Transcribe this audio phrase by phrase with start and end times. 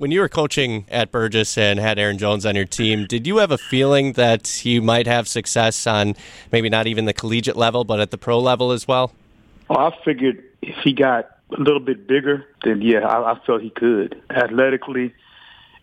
[0.00, 3.36] When you were coaching at Burges and had Aaron Jones on your team, did you
[3.36, 6.16] have a feeling that he might have success on
[6.50, 9.12] maybe not even the collegiate level, but at the pro level as well?
[9.68, 13.60] Well, I figured if he got a little bit bigger, then yeah, I, I felt
[13.60, 14.18] he could.
[14.30, 15.12] Athletically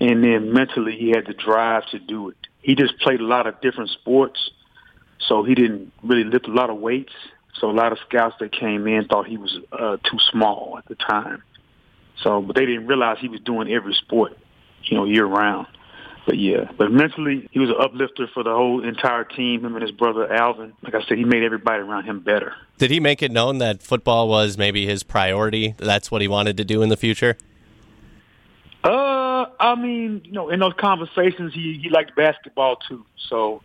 [0.00, 2.38] and then mentally, he had the drive to do it.
[2.62, 4.50] He just played a lot of different sports,
[5.18, 7.12] so he didn't really lift a lot of weights.
[7.60, 10.86] So a lot of scouts that came in thought he was uh, too small at
[10.86, 11.42] the time.
[12.22, 14.36] So, but they didn't realize he was doing every sport,
[14.84, 15.66] you know, year round.
[16.26, 19.64] But yeah, but mentally, he was an uplifter for the whole entire team.
[19.64, 20.72] Him and his brother Alvin.
[20.82, 22.52] Like I said, he made everybody around him better.
[22.78, 25.76] Did he make it known that football was maybe his priority?
[25.78, 27.38] That's what he wanted to do in the future.
[28.82, 33.06] Uh, I mean, you know, in those conversations, he he liked basketball too.
[33.28, 33.62] So,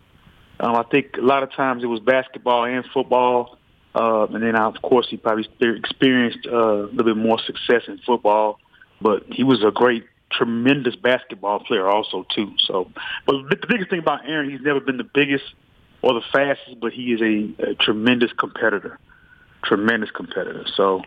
[0.59, 3.57] um, I think a lot of times it was basketball and football.
[3.93, 7.97] Uh, and then, of course, he probably experienced uh, a little bit more success in
[7.99, 8.59] football.
[9.01, 12.53] But he was a great, tremendous basketball player also, too.
[12.59, 12.91] So,
[13.25, 15.43] but the biggest thing about Aaron, he's never been the biggest
[16.01, 18.99] or the fastest, but he is a, a tremendous competitor,
[19.63, 20.65] tremendous competitor.
[20.75, 21.01] So,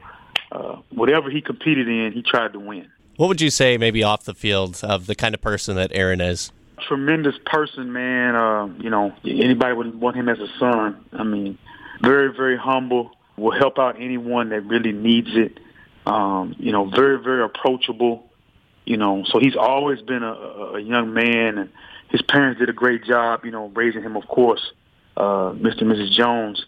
[0.53, 2.91] uh, whatever he competed in, he tried to win.
[3.17, 6.21] What would you say, maybe off the field, of the kind of person that Aaron
[6.21, 6.51] is?
[6.89, 8.35] Tremendous person, man.
[8.35, 11.05] Uh, you know, anybody would want him as a son.
[11.13, 11.57] I mean,
[12.05, 13.11] very, very humble.
[13.37, 15.59] Will help out anyone that really needs it.
[16.07, 18.31] Um, you know, very, very approachable.
[18.85, 20.33] You know, so he's always been a,
[20.75, 21.71] a young man, and
[22.11, 23.45] his parents did a great job.
[23.45, 24.73] You know, raising him, of course,
[25.17, 25.83] uh, Mr.
[25.83, 26.11] and Mrs.
[26.13, 26.65] Jones,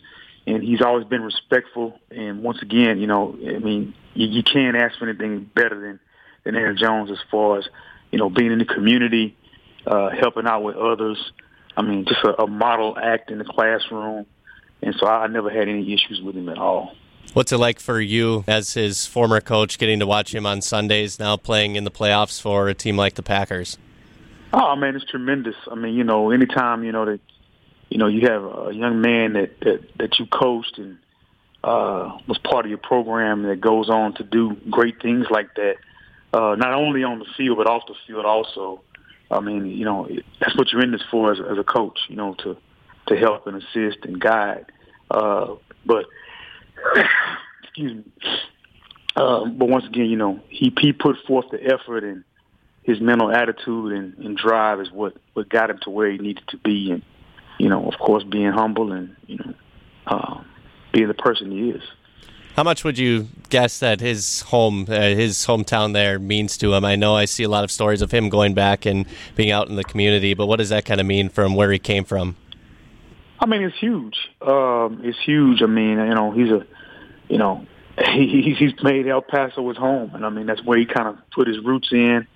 [0.46, 2.00] and he's always been respectful.
[2.10, 6.00] And once again, you know, I mean, you, you can't ask for anything better than
[6.44, 7.68] than Aaron Jones as far as
[8.10, 9.36] you know being in the community,
[9.86, 11.32] uh, helping out with others.
[11.76, 14.26] I mean, just a, a model act in the classroom
[14.82, 16.94] and so I never had any issues with him at all.
[17.32, 21.18] What's it like for you as his former coach, getting to watch him on Sundays,
[21.18, 23.78] now playing in the playoffs for a team like the Packers?
[24.52, 25.56] Oh man, it's tremendous.
[25.70, 27.20] I mean, you know, anytime you know that
[27.90, 30.98] you know you have a young man that that, that you coached and
[31.62, 35.76] uh, was part of your program that goes on to do great things like that,
[36.32, 38.80] uh, not only on the field but off the field also.
[39.28, 40.08] I mean, you know,
[40.40, 41.98] that's what you're in this for as, as a coach.
[42.08, 42.56] You know, to
[43.08, 44.66] to help and assist and guide.
[45.10, 46.06] Uh, but
[47.62, 48.04] excuse me.
[49.16, 52.22] Uh, but once again, you know, he he put forth the effort and
[52.82, 56.44] his mental attitude and, and drive is what what got him to where he needed
[56.48, 57.02] to be, and
[57.58, 59.54] you know, of course, being humble and you know,
[60.06, 60.42] uh,
[60.92, 61.82] being the person he is.
[62.56, 66.86] How much would you guess that his home, uh, his hometown there, means to him?
[66.86, 69.68] I know I see a lot of stories of him going back and being out
[69.68, 72.36] in the community, but what does that kind of mean from where he came from?
[73.38, 74.16] I mean, it's huge.
[74.40, 75.62] Um, it's huge.
[75.62, 76.66] I mean, you know, he's a,
[77.28, 77.66] you know,
[78.12, 81.18] he, he's made El Paso his home, and I mean that's where he kind of
[81.30, 82.26] put his roots in.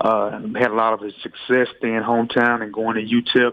[0.00, 3.52] Uh, had a lot of his success staying hometown and going to UTEP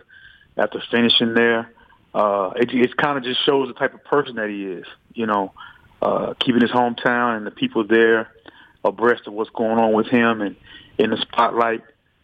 [0.57, 1.71] after finishing there.
[2.13, 4.85] Uh, it, it kind of just shows the type of person that he is.
[5.13, 5.53] You know,
[6.01, 8.31] uh, keeping his hometown and the people there
[8.83, 10.55] abreast of what's going on with him and
[10.97, 11.81] in the spotlight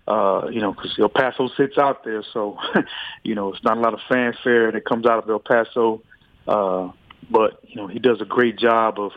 [0.07, 2.57] uh, you know, because El Paso sits out there, so
[3.23, 6.01] you know it's not a lot of fanfare that comes out of El Paso.
[6.47, 6.91] Uh,
[7.29, 9.11] but you know he does a great job of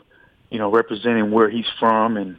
[0.50, 2.36] you know representing where he's from and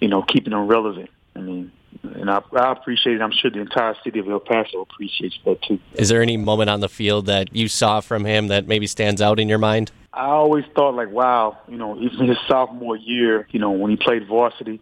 [0.00, 1.10] you know keeping him relevant.
[1.36, 1.70] I mean,
[2.02, 3.22] and I, I appreciate it.
[3.22, 5.78] I'm sure the entire city of El Paso appreciates that too.
[5.94, 9.22] Is there any moment on the field that you saw from him that maybe stands
[9.22, 9.92] out in your mind?
[10.12, 13.96] I always thought like, wow, you know, even his sophomore year, you know, when he
[13.96, 14.80] played varsity,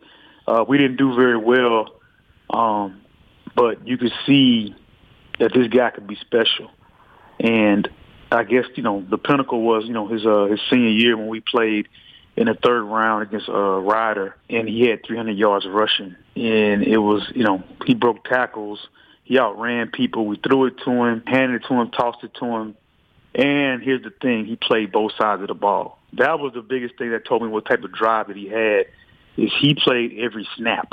[0.48, 2.00] uh, we didn't do very well.
[2.48, 3.02] Um,
[3.54, 4.74] but you could see
[5.38, 6.70] that this guy could be special.
[7.38, 7.88] And
[8.30, 11.28] I guess you know the pinnacle was you know his uh, his senior year when
[11.28, 11.88] we played
[12.36, 16.98] in the third round against uh, Rider, and he had 300 yards rushing, and it
[16.98, 18.78] was you know he broke tackles,
[19.24, 22.44] he outran people, we threw it to him, handed it to him, tossed it to
[22.44, 22.76] him,
[23.34, 25.98] and here's the thing, he played both sides of the ball.
[26.14, 28.86] That was the biggest thing that told me what type of drive that he had.
[29.36, 30.92] Is he played every snap.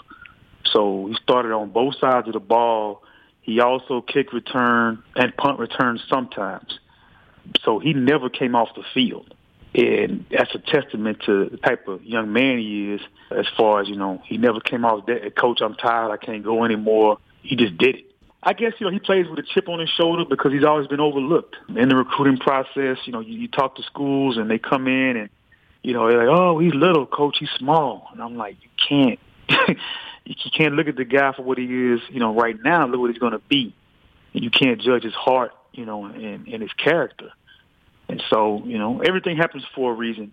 [0.73, 3.03] So he started on both sides of the ball.
[3.41, 6.79] He also kick return and punt return sometimes.
[7.63, 9.33] So he never came off the field.
[9.73, 13.01] And that's a testament to the type of young man he is
[13.31, 15.05] as far as, you know, he never came off,
[15.37, 17.19] coach, I'm tired, I can't go anymore.
[17.41, 18.05] He just did it.
[18.41, 20.87] I guess, you know, he plays with a chip on his shoulder because he's always
[20.87, 21.55] been overlooked.
[21.75, 25.17] In the recruiting process, you know, you, you talk to schools and they come in
[25.17, 25.29] and,
[25.83, 28.07] you know, they're like, oh, he's little, coach, he's small.
[28.13, 29.19] And I'm like, you can't.
[30.25, 32.85] you can't look at the guy for what he is, you know, right now.
[32.87, 33.73] Look what he's going to be.
[34.33, 37.31] And you can't judge his heart, you know, and, and his character.
[38.09, 40.31] And so, you know, everything happens for a reason.